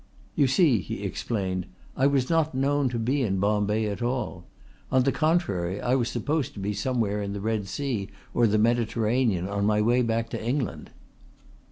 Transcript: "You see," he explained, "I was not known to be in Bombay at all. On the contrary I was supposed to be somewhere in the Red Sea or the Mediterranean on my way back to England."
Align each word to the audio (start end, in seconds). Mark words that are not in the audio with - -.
"You 0.33 0.47
see," 0.47 0.79
he 0.79 1.03
explained, 1.03 1.67
"I 1.95 2.07
was 2.07 2.27
not 2.27 2.55
known 2.55 2.89
to 2.89 2.97
be 2.97 3.21
in 3.21 3.37
Bombay 3.39 3.85
at 3.85 4.01
all. 4.01 4.45
On 4.91 5.03
the 5.03 5.11
contrary 5.11 5.79
I 5.79 5.93
was 5.93 6.09
supposed 6.09 6.53
to 6.55 6.59
be 6.59 6.73
somewhere 6.73 7.21
in 7.21 7.33
the 7.33 7.39
Red 7.39 7.67
Sea 7.67 8.09
or 8.33 8.47
the 8.47 8.57
Mediterranean 8.57 9.47
on 9.47 9.63
my 9.63 9.79
way 9.79 10.01
back 10.01 10.29
to 10.31 10.43
England." 10.43 10.89